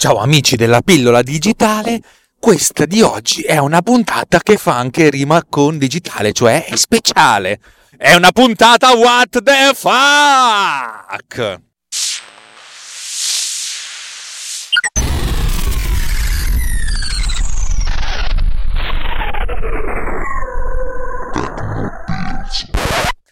[0.00, 2.00] Ciao amici della pillola digitale,
[2.38, 7.60] questa di oggi è una puntata che fa anche rima con digitale, cioè è speciale.
[7.98, 11.60] È una puntata what the fuck!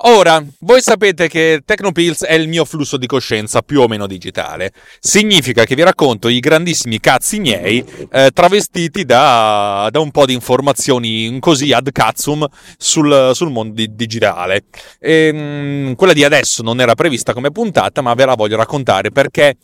[0.03, 4.73] Ora, voi sapete che Tecnopills è il mio flusso di coscienza più o meno digitale.
[5.01, 10.35] Significa che vi racconto i grandissimi cazzi miei eh, travestiti da, da, un po' di
[10.35, 12.47] informazioni così ad cazzum
[12.77, 14.67] sul, sul mondo di, digitale.
[15.01, 18.57] E, ehm, mh, quella di adesso non era prevista come puntata, ma ve la voglio
[18.57, 19.57] raccontare perché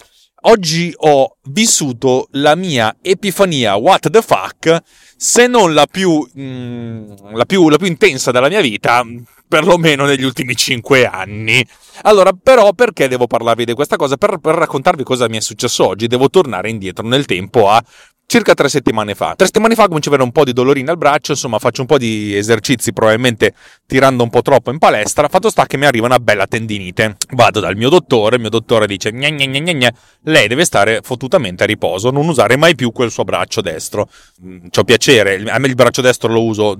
[0.47, 4.83] oggi ho vissuto la mia epifania what the fuck,
[5.17, 9.05] se non la più, mh, mm, la più, la più intensa della mia vita,
[9.55, 11.65] perlomeno negli ultimi cinque anni.
[12.03, 14.17] Allora, però, perché devo parlarvi di questa cosa?
[14.17, 17.81] Per, per, raccontarvi cosa mi è successo oggi, devo tornare indietro nel tempo a
[18.27, 19.35] circa tre settimane fa.
[19.37, 21.87] Tre settimane fa comincio ad avere un po' di dolorina al braccio, insomma faccio un
[21.87, 23.55] po' di esercizi, probabilmente
[23.87, 27.17] tirando un po' troppo in palestra, fatto sta che mi arriva una bella tendinite.
[27.35, 30.99] Vado dal mio dottore, il mio dottore dice gna gna gna gna, lei deve stare
[31.03, 34.09] fottutamente a riposo, non usare mai più quel suo braccio destro.
[34.45, 36.77] Mm, c'ho piacere, a me il braccio destro lo uso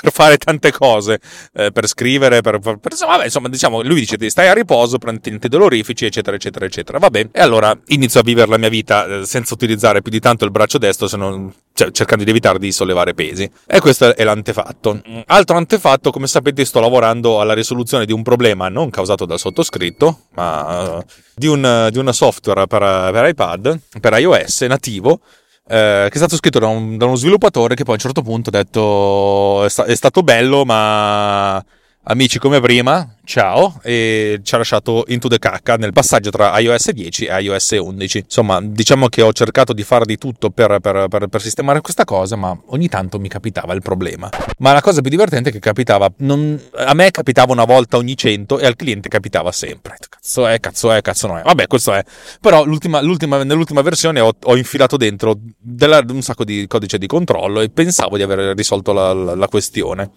[0.00, 1.20] per fare tante cose,
[1.52, 5.30] eh, per scrivere, per, per, insomma, vabbè, insomma, diciamo, lui dice stai a riposo, prendi
[5.30, 6.98] antidolorifici, eccetera, eccetera, eccetera.
[6.98, 10.44] Vabbè, e allora inizio a vivere la mia vita eh, senza utilizzare più di tanto
[10.44, 13.48] il braccio destro, se non, cioè, cercando di evitare di sollevare pesi.
[13.66, 15.00] E questo è l'antefatto.
[15.26, 20.22] Altro antefatto, come sapete, sto lavorando alla risoluzione di un problema non causato dal sottoscritto,
[20.34, 21.04] ma uh,
[21.36, 25.20] di, un, di un software per, per iPad, per iOS nativo,
[25.66, 28.22] eh, che è stato scritto da, un, da, uno sviluppatore che poi a un certo
[28.22, 31.64] punto ha detto è, sta, è stato bello ma
[32.06, 36.90] amici come prima ciao e ci ha lasciato into the cacca nel passaggio tra iOS
[36.90, 41.06] 10 e iOS 11 insomma diciamo che ho cercato di fare di tutto per, per,
[41.08, 44.28] per, per, sistemare questa cosa ma ogni tanto mi capitava il problema.
[44.58, 48.16] Ma la cosa più divertente è che capitava non, a me capitava una volta ogni
[48.16, 49.96] 100 e al cliente capitava sempre.
[50.08, 51.42] Cazzo è cazzo è cazzo non è.
[51.42, 52.04] Vabbè questo è.
[52.40, 57.06] Però l'ultima, l'ultima, nell'ultima versione ho, ho infilato dentro della, un sacco di codice di
[57.06, 60.10] controllo e pensavo di aver risolto la, la, la questione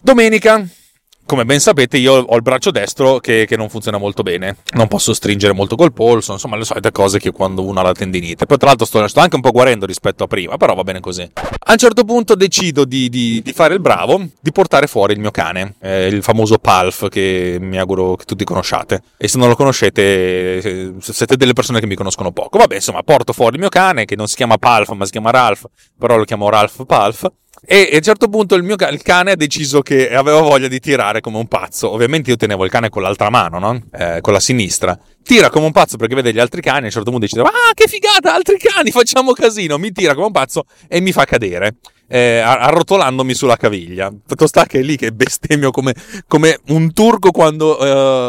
[0.00, 0.66] domenica
[1.26, 4.58] come ben sapete, io ho il braccio destro che, che, non funziona molto bene.
[4.74, 7.92] Non posso stringere molto col polso, insomma, le solite cose che quando uno ha la
[7.92, 8.46] tendinite.
[8.46, 11.00] Poi, tra l'altro, sto, sto anche un po' guarendo rispetto a prima, però va bene
[11.00, 11.28] così.
[11.32, 15.18] A un certo punto decido di, di, di fare il bravo, di portare fuori il
[15.18, 19.02] mio cane, eh, il famoso Palf, che mi auguro che tutti conosciate.
[19.16, 20.02] E se non lo conoscete,
[20.58, 22.58] eh, siete delle persone che mi conoscono poco.
[22.58, 25.30] Vabbè, insomma, porto fuori il mio cane, che non si chiama Palf, ma si chiama
[25.30, 25.64] Ralph,
[25.98, 27.28] però lo chiamo Ralph Palf
[27.68, 30.78] e a un certo punto il mio il cane ha deciso che aveva voglia di
[30.78, 31.90] tirare come un pazzo.
[31.90, 33.82] Ovviamente io tenevo il cane con l'altra mano, no?
[33.92, 34.96] Eh, con la sinistra.
[35.20, 36.82] Tira come un pazzo perché vede gli altri cani.
[36.82, 39.78] A un certo punto dice: Ah, che figata, altri cani, facciamo casino.
[39.78, 41.78] Mi tira come un pazzo e mi fa cadere.
[42.06, 44.12] Eh, arrotolandomi sulla caviglia.
[44.24, 45.92] Fatto sta che è lì che bestemmio come,
[46.28, 47.80] come un turco quando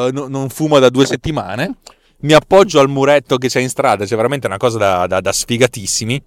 [0.08, 1.76] eh, no, non fuma da due settimane.
[2.22, 5.32] Mi appoggio al muretto che c'è in strada, c'è veramente una cosa da, da, da
[5.32, 6.20] sfigatissimi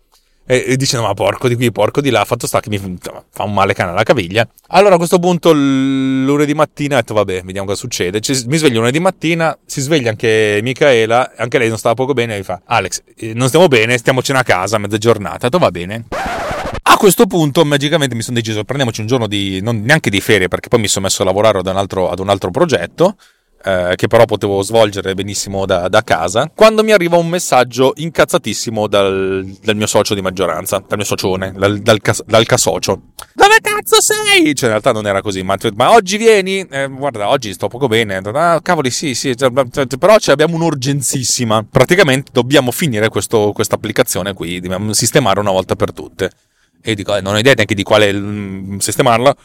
[0.47, 3.43] e, e dice ma porco di qui, porco di là, fatto sta che mi fa
[3.45, 4.47] un male cane alla caviglia.
[4.69, 8.21] Allora a questo punto lunedì mattina ho detto vabbè, vediamo cosa succede.
[8.21, 12.34] Ci, mi sveglio lunedì mattina, si sveglia anche Michaela, anche lei non stava poco bene,
[12.34, 15.47] e mi fa Alex, eh, non stiamo bene, stiamocene a casa a mezza giornata.
[15.47, 16.06] Ho detto va bene.
[16.83, 20.49] A questo punto magicamente mi sono deciso prendiamoci un giorno di, non neanche di ferie
[20.49, 23.17] perché poi mi sono messo a lavorare ad un altro, ad un altro progetto
[23.62, 28.87] eh, che però potevo svolgere benissimo da, da, casa, quando mi arriva un messaggio incazzatissimo
[28.87, 33.00] dal, dal mio socio di maggioranza, dal mio socione, dal, dal, dal casocio.
[33.34, 34.54] Dove cazzo sei?
[34.54, 36.60] Cioè, in realtà non era così, ma, ma oggi vieni?
[36.71, 38.16] Eh, guarda, oggi sto poco bene.
[38.16, 41.66] Ah, cavoli, sì, sì, cioè, cioè però abbiamo un'urgenzissima.
[41.71, 46.31] Praticamente dobbiamo finire questa applicazione qui, dobbiamo sistemare una volta per tutte.
[46.82, 49.37] E dico, eh, non ho idea neanche di quale mh, mm, sistemarla,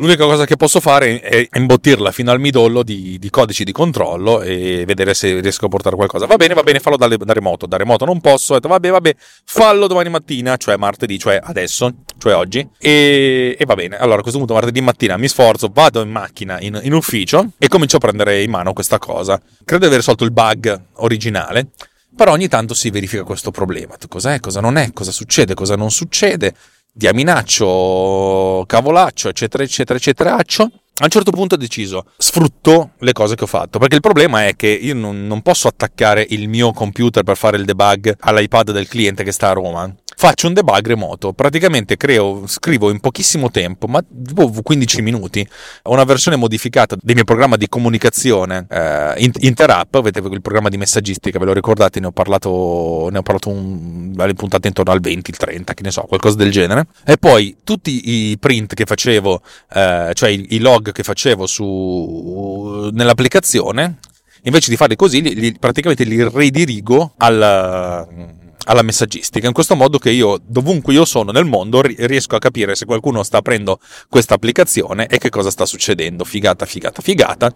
[0.00, 4.40] L'unica cosa che posso fare è imbottirla fino al midollo di, di, codici di controllo
[4.40, 6.24] e vedere se riesco a portare qualcosa.
[6.24, 7.66] Va bene, va bene, fallo da, da remoto.
[7.66, 8.52] Da remoto non posso.
[8.52, 12.66] Ho detto, vabbè, vabbè, fallo domani mattina, cioè martedì, cioè adesso, cioè oggi.
[12.78, 13.98] E, e va bene.
[13.98, 17.68] Allora, a questo punto, martedì mattina mi sforzo, vado in macchina, in, in ufficio e
[17.68, 19.38] comincio a prendere in mano questa cosa.
[19.66, 21.72] Credo di aver risolto il bug originale.
[22.16, 23.96] Però ogni tanto si verifica questo problema.
[24.08, 24.40] Cos'è?
[24.40, 24.92] Cosa non è?
[24.94, 25.52] Cosa succede?
[25.52, 26.54] Cosa non succede?
[26.92, 30.36] Diaminaccio, cavolaccio, eccetera, eccetera, eccetera.
[30.36, 34.46] A un certo punto ho deciso, sfrutto le cose che ho fatto, perché il problema
[34.46, 38.72] è che io non, non posso attaccare il mio computer per fare il debug all'iPad
[38.72, 39.90] del cliente che sta a Roma.
[40.20, 41.32] Faccio un debug remoto.
[41.32, 45.48] Praticamente creo, scrivo in pochissimo tempo, ma 15 minuti,
[45.84, 51.38] una versione modificata del mio programma di comunicazione eh, Interapp, avete il programma di messaggistica,
[51.38, 55.30] ve lo ricordate, ne ho parlato, ne ho parlato un, alle puntate intorno al 20,
[55.30, 56.86] il 30, che ne so, qualcosa del genere.
[57.06, 59.40] E poi tutti i print che facevo,
[59.72, 64.00] eh, cioè i, i log che facevo su, nell'applicazione,
[64.42, 69.98] invece di farli così, li, li, praticamente li ridirigo al alla messaggistica, in questo modo
[69.98, 74.34] che io, dovunque io sono nel mondo, riesco a capire se qualcuno sta aprendo questa
[74.34, 76.24] applicazione e che cosa sta succedendo.
[76.24, 77.54] Figata, figata, figata.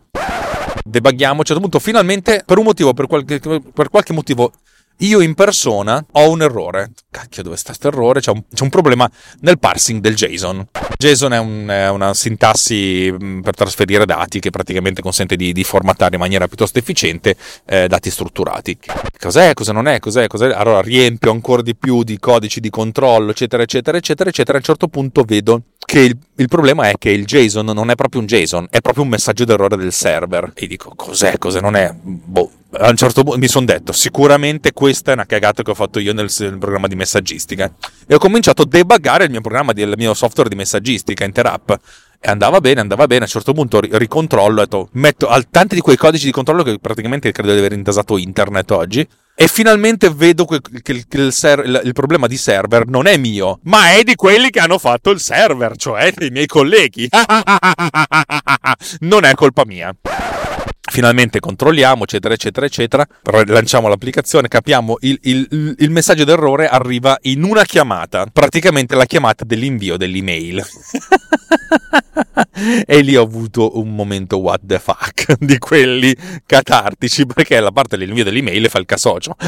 [0.85, 4.53] Debughiamo a un certo punto, finalmente, per un motivo, per qualche, per qualche motivo
[4.99, 6.93] io in persona ho un errore.
[7.11, 8.21] Cacchio, dove sta questo errore?
[8.21, 9.11] C'è un, c'è un, problema
[9.41, 10.67] nel parsing del JSON.
[10.97, 16.15] JSON è, un, è, una sintassi per trasferire dati che praticamente consente di, di formattare
[16.15, 17.37] in maniera piuttosto efficiente
[17.67, 18.79] eh, dati strutturati.
[19.19, 19.53] Cos'è?
[19.55, 19.99] Cosa non è?
[19.99, 20.27] Cos'è?
[20.27, 20.53] Cos'è?
[20.53, 24.57] Allora riempio ancora di più di codici di controllo, eccetera, eccetera, eccetera, eccetera.
[24.57, 27.95] A un certo punto vedo che il, il, problema è che il JSON non è
[27.95, 30.53] proprio un JSON, è proprio un messaggio d'errore del server.
[30.55, 31.39] E dico, cos'è?
[31.39, 31.93] Cosa non è?
[31.93, 32.51] Boh.
[32.77, 36.01] A un certo punto mi sono detto, sicuramente questa è una cagata che ho fatto
[36.01, 37.73] io nel, nel, programma di messaggistica.
[38.07, 41.71] E ho cominciato a debuggare il mio programma, il mio software di messaggistica, Interapp.
[42.21, 43.21] E andava bene, andava bene.
[43.21, 46.79] A un certo punto ricontrollo, detto, metto al, tanti di quei codici di controllo che
[46.81, 49.07] praticamente credo di aver intasato internet oggi
[49.37, 53.91] e finalmente vedo che, il, il, ser- il, problema di server non è mio, ma
[53.91, 57.09] è di quelli che hanno fatto il server, cioè dei miei colleghi.
[59.01, 59.93] non è colpa mia.
[60.95, 63.05] Finalmente controlliamo, eccetera, eccetera, eccetera.
[63.47, 69.45] Lanciamo l'applicazione, capiamo il, il, il messaggio d'errore arriva in una chiamata, praticamente la chiamata
[69.45, 70.63] dell'invio dell'email.
[72.87, 76.15] e lì ho avuto un momento what the fuck di quelli
[76.47, 79.37] catartici perché la parte dell'invio dell'email fa il casocio.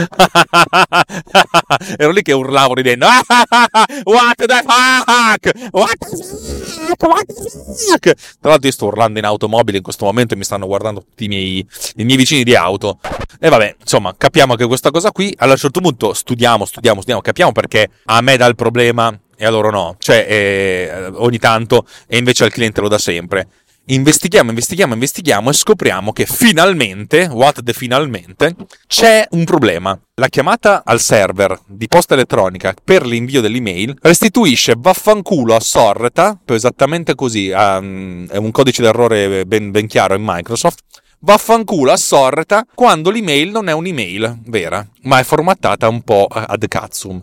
[1.99, 3.07] Ero lì che urlavo ridendo
[4.05, 5.51] what the fuck?
[5.71, 7.03] What the fuck?
[7.03, 8.15] What the fuck?
[8.41, 11.25] Tra l'altro io sto urlando in automobile in questo momento e mi stanno guardando tutti
[11.25, 11.67] i miei,
[11.97, 12.99] i miei vicini di auto.
[13.39, 17.21] E vabbè insomma capiamo che questa cosa qui a un certo punto studiamo studiamo studiamo
[17.21, 21.87] capiamo perché a me dà il problema e a loro no, cioè eh, ogni tanto
[22.07, 23.49] e invece al cliente lo dà sempre.
[23.89, 28.57] Investighiamo, investighiamo, investighiamo e scopriamo che finalmente, what the finalmente,
[28.89, 29.97] c'è un problema.
[30.15, 37.15] La chiamata al server di posta elettronica per l'invio dell'email restituisce vaffanculo a sorta, esattamente
[37.15, 40.81] così, um, è un codice d'errore ben, ben chiaro in Microsoft,
[41.21, 46.67] vaffanculo a sorta quando l'email non è un'email vera, ma è formattata un po' ad
[46.67, 47.21] cazzum.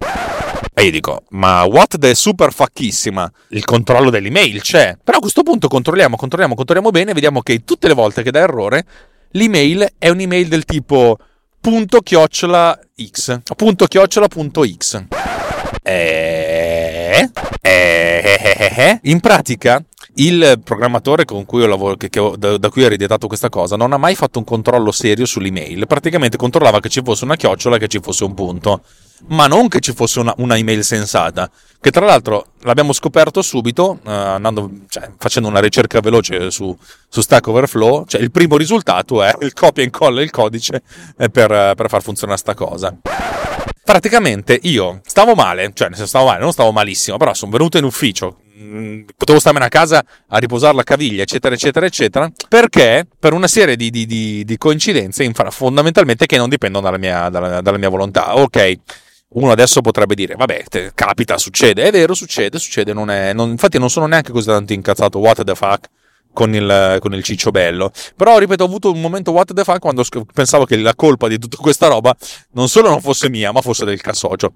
[0.75, 3.31] E io dico, ma what the super facchissima?
[3.49, 4.97] Il controllo dell'email c'è.
[5.03, 8.31] Però a questo punto controlliamo, controlliamo, controlliamo bene e vediamo che tutte le volte che
[8.31, 8.85] dà errore,
[9.31, 11.17] l'email è un'email del tipo
[11.61, 15.05] punto chiocciola x, punto chiocciola punto x.
[15.83, 17.29] E...
[17.61, 18.99] E...
[19.03, 19.83] In pratica
[20.15, 23.93] il programmatore cui lavoro, che, che ho, da, da, cui ho ereditato questa cosa non
[23.93, 25.87] ha mai fatto un controllo serio sull'email.
[25.87, 28.81] Praticamente controllava che ci fosse una chiocciola e che ci fosse un punto
[29.27, 31.49] ma non che ci fosse una, una email sensata.
[31.79, 36.75] Che tra l'altro l'abbiamo scoperto subito, uh, andando, cioè, facendo una ricerca veloce su,
[37.07, 38.05] su, Stack Overflow.
[38.05, 40.81] Cioè, il primo risultato è il copia e incolla il codice
[41.15, 42.95] per, per far funzionare sta cosa.
[43.83, 47.77] Praticamente io stavo male, cioè nel senso stavo male, non stavo malissimo, però sono venuto
[47.77, 48.37] in ufficio,
[49.15, 53.75] potevo starmene a casa a riposare la caviglia, eccetera, eccetera, eccetera, perché per una serie
[53.75, 58.37] di, di, di, di coincidenze, fondamentalmente che non dipendono dalla mia, dalla, dalla mia volontà.
[58.37, 58.79] Ok,
[59.33, 61.83] uno adesso potrebbe dire, vabbè, te, capita, succede.
[61.83, 62.93] È vero, succede, succede.
[62.93, 65.87] Non è, non, infatti non sono neanche così tanto incazzato, what the fuck,
[66.31, 67.91] con il, con il ciccio bello.
[68.15, 70.03] Però, ripeto, ho avuto un momento what the fuck quando
[70.33, 72.15] pensavo che la colpa di tutta questa roba
[72.51, 74.53] non solo non fosse mia, ma fosse del cassocio.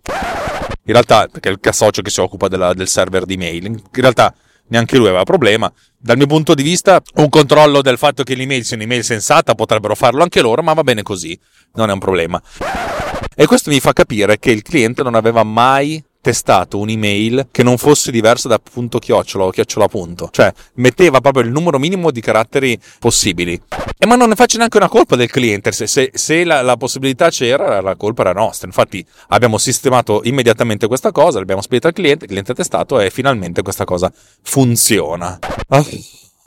[0.87, 3.65] In realtà, perché è il cassocio che si occupa della, del server di mail.
[3.65, 4.33] In realtà
[4.67, 5.71] neanche lui aveva problema.
[5.97, 9.95] Dal mio punto di vista, un controllo del fatto che l'email sia un'email sensata potrebbero
[9.95, 11.37] farlo anche loro, ma va bene così,
[11.73, 12.41] non è un problema.
[13.35, 17.77] E questo mi fa capire che il cliente non aveva mai testato un'email che non
[17.77, 22.19] fosse diversa da punto chiocciola o chiocciola punto, cioè metteva proprio il numero minimo di
[22.19, 23.57] caratteri possibili.
[23.97, 26.75] E ma non ne faccio neanche una colpa del cliente, se, se, se la, la,
[26.75, 28.67] possibilità c'era, la colpa era nostra.
[28.67, 33.09] Infatti abbiamo sistemato immediatamente questa cosa, l'abbiamo spedita al cliente, il cliente ha testato e
[33.09, 35.39] finalmente questa cosa funziona.
[35.69, 35.85] Ah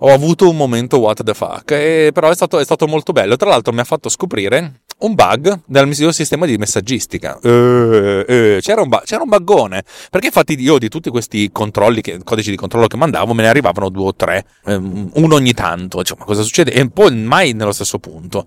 [0.03, 3.37] ho avuto un momento what the fuck, e però è stato, è stato, molto bello.
[3.37, 7.39] Tra l'altro mi ha fatto scoprire un bug del mio sistema di messaggistica.
[7.43, 12.01] Eh, eh, c'era, un bu- c'era, un buggone, perché infatti io di tutti questi controlli,
[12.01, 15.53] che, codici di controllo che mandavo, me ne arrivavano due o tre, ehm, uno ogni
[15.53, 16.03] tanto.
[16.03, 16.73] Cioè, ma cosa succede?
[16.73, 18.47] E poi mai nello stesso punto.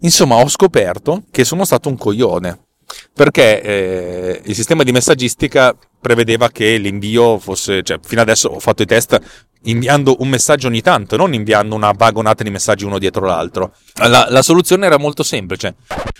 [0.00, 2.63] Insomma, ho scoperto che sono stato un coglione
[3.12, 8.82] perché eh, il sistema di messaggistica prevedeva che l'invio fosse, cioè fino adesso ho fatto
[8.82, 9.20] i test
[9.64, 13.74] inviando un messaggio ogni tanto, non inviando una vagonata di messaggi uno dietro l'altro.
[13.94, 15.76] La, la soluzione era molto semplice.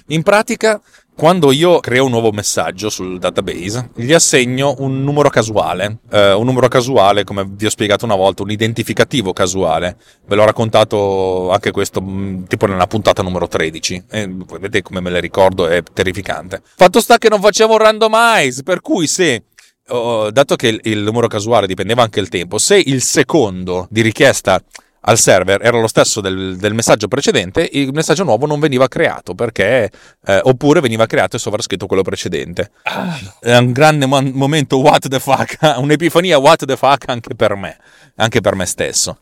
[0.09, 0.81] In pratica
[1.17, 6.45] quando io creo un nuovo messaggio sul database, gli assegno un numero casuale, eh, un
[6.45, 9.97] numero casuale, come vi ho spiegato una volta, un identificativo casuale.
[10.27, 14.05] Ve l'ho raccontato anche questo, mm, tipo nella puntata numero 13.
[14.11, 16.61] E vedete come me le ricordo, è terrificante.
[16.77, 19.45] Fatto sta che non facevo un randomize, per cui se
[19.89, 24.59] Oh, dato che il, numero casuale dipendeva anche il tempo, se il secondo di richiesta
[25.07, 29.35] al server era lo stesso del, del, messaggio precedente, il messaggio nuovo non veniva creato
[29.35, 29.91] perché,
[30.27, 32.71] eh, oppure veniva creato e sovrascritto quello precedente.
[32.85, 33.19] Ah.
[33.41, 37.77] È un grande mo- momento what the fuck, un'epifania what the fuck anche per me,
[38.17, 39.19] anche per me stesso.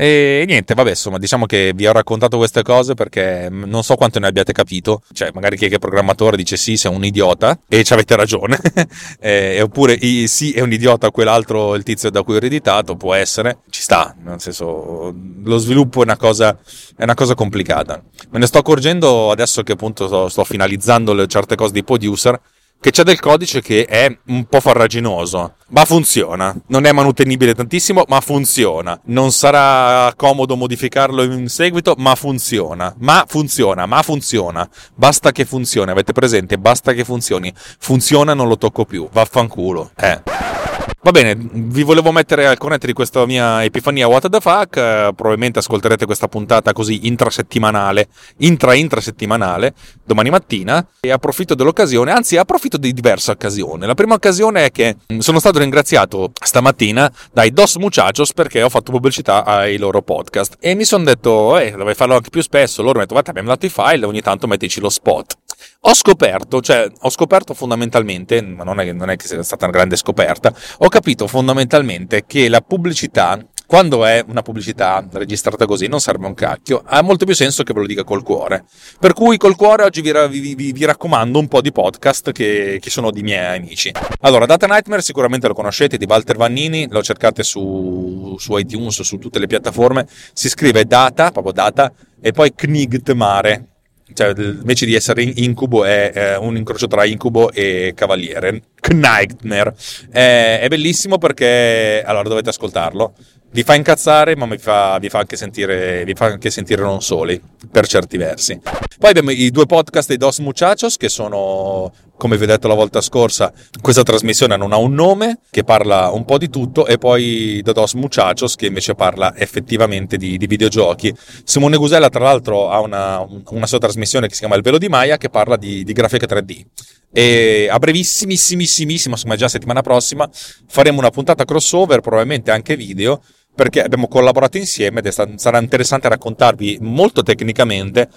[0.00, 4.20] E niente, vabbè, insomma, diciamo che vi ho raccontato queste cose perché non so quanto
[4.20, 5.02] ne abbiate capito.
[5.12, 8.60] Cioè, magari chi è programmatore dice sì, sei un idiota, e ci avete ragione.
[9.18, 13.58] eh, oppure sì, è un idiota, quell'altro, il tizio da cui ho ereditato, può essere.
[13.70, 15.12] Ci sta, nel senso,
[15.42, 16.56] lo sviluppo è una cosa,
[16.96, 18.00] è una cosa complicata.
[18.30, 22.40] Me ne sto accorgendo adesso che appunto sto, sto finalizzando le certe cose di producer
[22.80, 26.54] che c'è del codice che è un po' farraginoso, ma funziona.
[26.68, 28.98] Non è manutenibile tantissimo, ma funziona.
[29.06, 32.94] Non sarà comodo modificarlo in seguito, ma funziona.
[32.98, 34.68] Ma funziona, ma funziona.
[34.94, 36.58] Basta che funzioni, avete presente?
[36.58, 37.52] Basta che funzioni.
[37.78, 39.08] Funziona, non lo tocco più.
[39.10, 39.90] Vaffanculo.
[39.96, 40.57] Eh.
[41.00, 44.76] Va bene, vi volevo mettere al corrente di questa mia epifania What the fuck.
[44.76, 49.74] Eh, probabilmente ascolterete questa puntata così intrasettimanale, intra-intrasettimanale,
[50.04, 50.84] domani mattina.
[51.00, 53.86] E approfitto dell'occasione, anzi, approfitto di diverse occasioni.
[53.86, 58.68] La prima occasione è che mm, sono stato ringraziato stamattina dai Dos Muchachos perché ho
[58.68, 60.56] fatto pubblicità ai loro podcast.
[60.58, 62.82] E mi sono detto, eh, dovrei farlo anche più spesso.
[62.82, 65.36] Loro mi hanno detto, guarda, abbiamo dato i file, ogni tanto mettici lo spot.
[65.82, 69.74] Ho scoperto, cioè, ho scoperto fondamentalmente, ma non è, non è che sia stata una
[69.74, 76.00] grande scoperta, ho capito fondamentalmente che la pubblicità quando è una pubblicità registrata così non
[76.00, 78.64] serve un cacchio, ha molto più senso che ve lo dica col cuore.
[78.98, 82.88] Per cui col cuore oggi vi, vi, vi, raccomando un po' di podcast che, che,
[82.88, 83.92] sono di miei amici.
[84.20, 89.18] Allora, Data Nightmare sicuramente lo conoscete, di Walter Vannini, lo cercate su, su iTunes, su
[89.18, 93.77] tutte le piattaforme, si scrive Data, proprio Data, e poi Knigtmare,
[94.14, 99.74] cioè invece di essere incubo è eh, un incrocio tra incubo e cavaliere Knightmare
[100.10, 103.14] è, è bellissimo perché allora dovete ascoltarlo
[103.50, 107.86] vi fa incazzare, ma fa, vi fa, sentire, vi fa anche sentire non soli, per
[107.86, 108.60] certi versi.
[108.98, 112.74] Poi abbiamo i due podcast dei Dos Muchachos, che sono, come vi ho detto la
[112.74, 116.98] volta scorsa, questa trasmissione non ha un nome, che parla un po' di tutto, e
[116.98, 121.14] poi The Dos Muchachos, che invece parla effettivamente di, di videogiochi.
[121.44, 124.88] Simone Gusella, tra l'altro, ha una, una, sua trasmissione che si chiama Il Velo di
[124.88, 126.64] Maya, che parla di, di grafica 3D.
[127.10, 130.28] E a brevissimissimissimo, insomma già settimana prossima,
[130.66, 133.22] faremo una puntata crossover, probabilmente anche video,
[133.54, 138.08] perché abbiamo collaborato insieme ed è stato, sarà interessante raccontarvi molto tecnicamente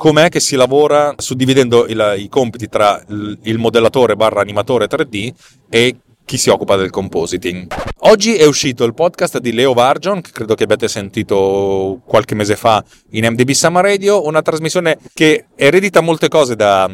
[0.00, 5.30] com'è che si lavora suddividendo il, i compiti tra il, modellatore barra animatore 3D
[5.68, 7.66] e chi si occupa del compositing.
[8.04, 12.56] Oggi è uscito il podcast di Leo Vargion, che credo che abbiate sentito qualche mese
[12.56, 16.88] fa in MDB Summer Radio, una trasmissione che eredita molte cose da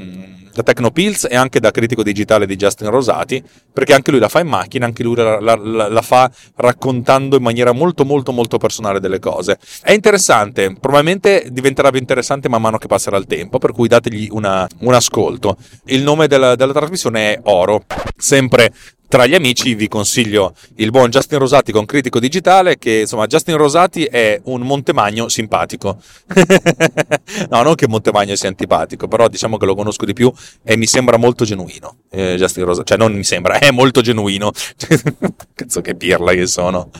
[0.57, 4.41] da Tecnopills e anche da critico digitale di Justin Rosati, perché anche lui la fa
[4.41, 8.57] in macchina, anche lui la, la, la, la, fa raccontando in maniera molto molto molto
[8.57, 9.59] personale delle cose.
[9.83, 14.29] È interessante, probabilmente diventerà più interessante man mano che passerà il tempo, per cui dategli
[14.31, 15.59] una, un ascolto.
[15.87, 17.85] Il nome della, della trasmissione è Oro,
[18.17, 18.73] sempre
[19.09, 23.57] tra gli amici vi consiglio il buon Justin Rosati con Critico Digitale, che insomma Justin
[23.57, 25.99] Rosati è un Montemagno simpatico.
[27.51, 30.33] no, non che Montemagno sia antipatico, però diciamo che lo conosco di più
[30.63, 31.99] e mi sembra molto genuino.
[32.11, 34.51] Eh, Justin Rosati, cioè non mi sembra, è molto genuino.
[35.55, 36.91] Cazzo che pirla che sono.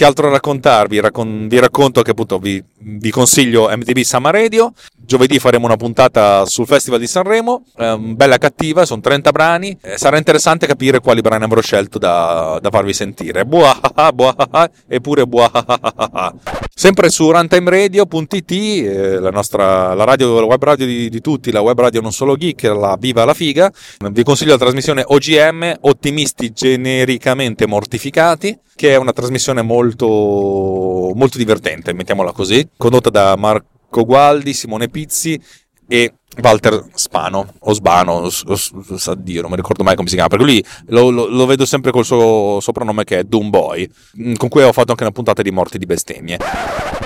[0.00, 0.98] Che altro raccontarvi?
[0.98, 4.72] Raccon- vi racconto che appunto vi, vi consiglio MTV Summer Radio.
[4.96, 9.76] Giovedì faremo una puntata sul Festival di Sanremo, eh, bella cattiva, sono 30 brani.
[9.82, 13.44] Eh, sarà interessante capire quali brani avrò scelto da, da farvi sentire.
[13.44, 16.34] Buahaha, buahaha, eppure buahaha.
[16.74, 21.60] Sempre su runtimeradio.it, eh, la nostra la radio, la web radio di, di, tutti, la
[21.60, 23.70] web radio non solo geek, la viva la figa.
[23.98, 31.92] Vi consiglio la trasmissione OGM, Ottimisti genericamente mortificati, che è una trasmissione molto, molto divertente,
[31.92, 35.40] mettiamola così, condotta da Marco Gualdi, Simone Pizzi
[35.88, 40.44] e Walter Spano o Sbano, sa Dio, non mi ricordo mai come si chiama, perché
[40.44, 43.88] lui lo, lo, lo, vedo sempre col suo soprannome che è Doom Boy,
[44.20, 46.38] mm, con cui ho fatto anche una puntata di Morti di bestemmie.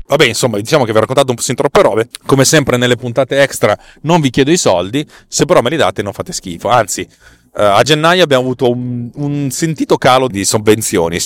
[0.07, 2.09] Vabbè, insomma, diciamo che vi ho raccontato un po' sin troppe robe.
[2.27, 6.03] Come sempre nelle puntate extra non vi chiedo i soldi, se però me li date
[6.03, 7.09] non fate schifo, anzi
[7.57, 11.19] a gennaio abbiamo avuto un, un, sentito calo di sovvenzioni.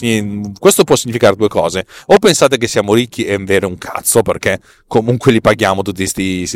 [0.59, 1.87] Questo può significare due cose.
[2.07, 6.47] O pensate che siamo ricchi e vero un cazzo, perché comunque li paghiamo tutti questi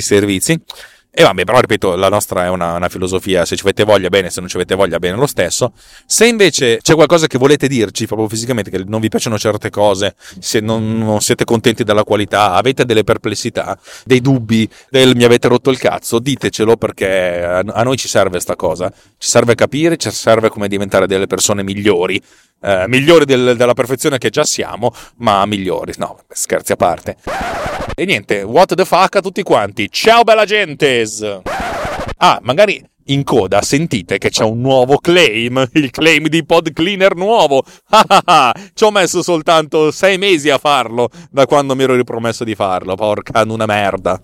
[0.00, 0.60] servizi.
[1.16, 4.30] E vabbè, però ripeto, la nostra è una, una, filosofia, se ci avete voglia bene,
[4.30, 5.72] se non ci avete voglia bene lo stesso.
[6.04, 10.16] Se invece c'è qualcosa che volete dirci proprio fisicamente, che non vi piacciono certe cose,
[10.40, 15.46] se non, non siete contenti della qualità, avete delle perplessità, dei dubbi, del mi avete
[15.46, 19.96] rotto il cazzo, ditecelo perché a, a noi ci serve sta cosa, ci serve capire,
[19.96, 22.20] ci serve come diventare delle persone migliori
[22.64, 25.92] eh, migliori del, della perfezione che già siamo, ma migliori.
[25.98, 27.16] No, scherzi a parte.
[27.94, 29.88] E niente, what the fuck a tutti quanti.
[29.90, 30.44] Ciao bella
[31.04, 31.42] gentes!
[32.18, 37.14] Ah, magari in coda sentite che c'è un nuovo claim, il claim di Pod Cleaner
[37.14, 37.62] nuovo.
[38.72, 42.94] Ci ho messo soltanto sei mesi a farlo da quando mi ero ripromesso di farlo.
[42.94, 44.20] Porca una merda.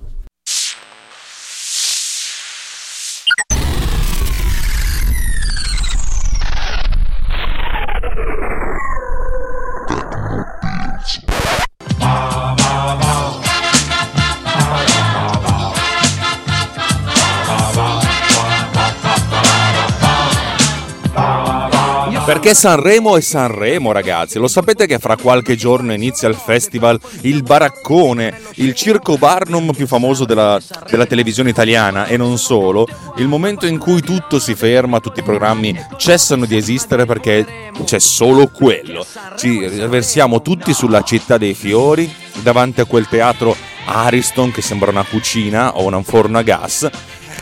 [22.31, 24.39] Perché Sanremo è Sanremo, ragazzi.
[24.39, 29.89] Lo sapete che fra qualche giorno inizia il festival Il Baraccone, il circo Barnum più
[29.89, 32.87] famoso della, della televisione italiana e non solo.
[33.17, 37.99] Il momento in cui tutto si ferma, tutti i programmi cessano di esistere perché c'è
[37.99, 39.05] solo quello.
[39.37, 39.59] Ci
[39.89, 42.09] versiamo tutti sulla città dei fiori,
[42.43, 43.57] davanti a quel teatro
[43.87, 46.89] Ariston che sembra una cucina o un forno a gas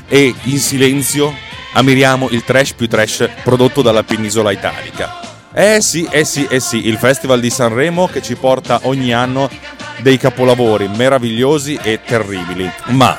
[0.08, 5.20] e in silenzio ammiriamo il trash più trash prodotto dalla penisola italica.
[5.52, 9.48] Eh sì, eh sì, eh sì, il Festival di Sanremo che ci porta ogni anno
[10.00, 12.70] dei capolavori meravigliosi e terribili.
[12.86, 13.18] Ma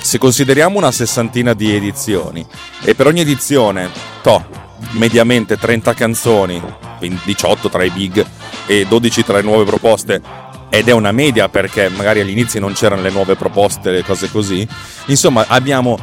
[0.00, 2.44] se consideriamo una sessantina di edizioni
[2.82, 3.88] e per ogni edizione,
[4.22, 4.44] to,
[4.92, 6.60] mediamente 30 canzoni,
[6.98, 8.24] 18 tra i big
[8.66, 10.20] e 12 tra le nuove proposte,
[10.68, 14.30] ed è una media perché magari agli inizi non c'erano le nuove proposte, le cose
[14.30, 14.66] così.
[15.06, 15.98] Insomma, abbiamo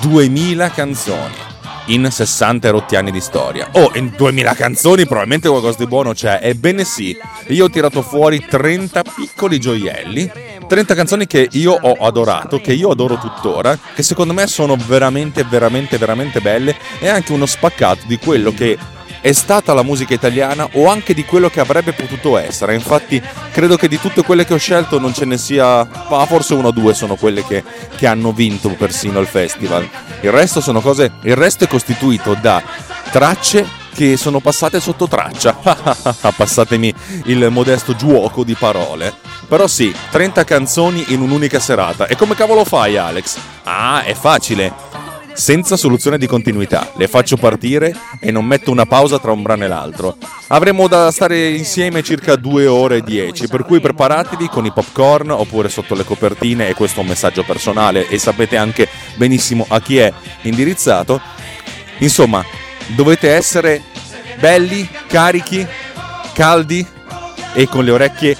[0.00, 1.48] 2000 canzoni
[1.86, 3.68] in 60 rotti anni di storia.
[3.72, 6.40] Oh, in 2000 canzoni probabilmente qualcosa di buono c'è.
[6.42, 7.16] Ebbene sì,
[7.48, 10.30] io ho tirato fuori 30 piccoli gioielli,
[10.66, 15.44] 30 canzoni che io ho adorato, che io adoro tuttora, che secondo me sono veramente,
[15.44, 18.78] veramente, veramente belle e anche uno spaccato di quello che
[19.20, 22.74] è stata la musica italiana o anche di quello che avrebbe potuto essere.
[22.74, 23.20] Infatti,
[23.52, 26.68] credo che di tutte quelle che ho scelto non ce ne sia, ma forse una
[26.68, 27.62] o due sono quelle che,
[27.96, 29.88] che hanno vinto persino il festival.
[30.22, 31.12] Il resto cose.
[31.22, 32.62] Il resto è costituito da
[33.10, 35.52] tracce che sono passate sotto traccia.
[36.36, 36.94] Passatemi
[37.24, 39.12] il modesto giuoco di parole.
[39.48, 42.06] Però sì, 30 canzoni in un'unica serata.
[42.06, 43.36] E come cavolo fai, Alex?
[43.64, 44.88] Ah, è facile
[45.40, 46.92] senza soluzione di continuità.
[46.96, 50.18] Le faccio partire e non metto una pausa tra un brano e l'altro.
[50.48, 55.30] Avremo da stare insieme circa 2 ore e 10, per cui preparatevi con i popcorn
[55.30, 59.80] oppure sotto le copertine, e questo è un messaggio personale e sapete anche benissimo a
[59.80, 61.18] chi è indirizzato.
[61.98, 62.44] Insomma,
[62.88, 63.82] dovete essere
[64.38, 65.66] belli, carichi,
[66.34, 66.86] caldi
[67.54, 68.36] e con le orecchie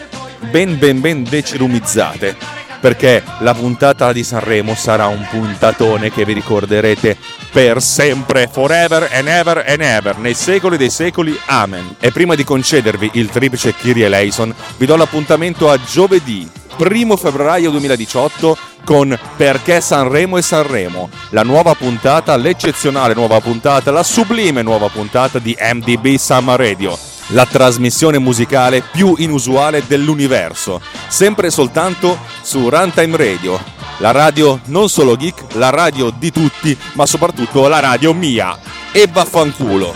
[0.51, 2.50] ben ben ben decirumizzate
[2.81, 7.17] perché la puntata di Sanremo sarà un puntatone che vi ricorderete
[7.53, 11.97] per sempre, forever and ever and ever, nei secoli dei secoli, amen.
[12.01, 17.71] E prima di concedervi il triplice Kyrie eleison, vi do l'appuntamento a giovedì, primo febbraio
[17.71, 24.89] 2018 con Perché Sanremo e Sanremo, la nuova puntata, l'eccezionale nuova puntata, la sublime nuova
[24.89, 33.17] puntata di MDB Summer Radio la trasmissione musicale più inusuale dell'universo, sempre soltanto su Runtime
[33.17, 33.61] Radio,
[33.99, 38.59] la radio non solo geek, la radio di tutti, ma soprattutto la radio mia.
[38.93, 39.95] E vaffanculo!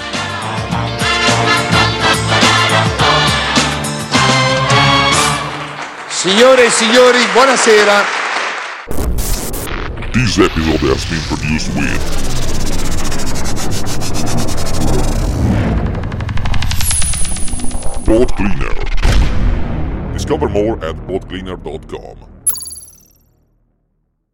[6.08, 8.22] Signore e signori, buonasera.
[10.12, 12.23] This episode has been produced with
[18.04, 20.12] Boat Cleaner.
[20.12, 22.33] Discover more at boatcleaner.com.